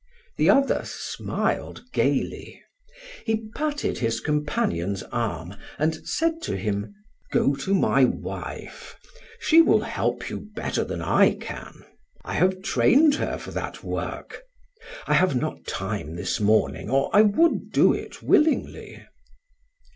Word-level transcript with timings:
The 0.37 0.49
other 0.49 0.81
smiled 0.83 1.83
gaily. 1.93 2.59
He 3.23 3.45
patted 3.53 3.99
his 3.99 4.19
companion's 4.19 5.03
arm 5.03 5.53
and 5.77 5.93
said 6.09 6.41
to 6.41 6.57
him: 6.57 6.95
"Go 7.31 7.53
to 7.57 7.75
my 7.75 8.05
wife; 8.05 8.97
she 9.39 9.61
will 9.61 9.81
help 9.81 10.27
you 10.27 10.49
better 10.55 10.83
than 10.83 11.03
I 11.03 11.35
can. 11.35 11.83
I 12.25 12.33
have 12.33 12.63
trained 12.63 13.13
her 13.21 13.37
for 13.37 13.51
that 13.51 13.83
work. 13.83 14.41
I 15.05 15.13
have 15.13 15.35
not 15.35 15.67
time 15.67 16.15
this 16.15 16.39
morning 16.39 16.89
or 16.89 17.11
I 17.15 17.21
would 17.21 17.71
do 17.71 17.93
it 17.93 18.23
willingly." 18.23 19.05